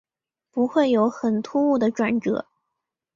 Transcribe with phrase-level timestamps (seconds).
[0.49, 2.47] 不会有很突兀的转折